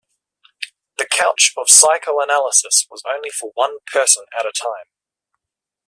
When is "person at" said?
3.85-4.47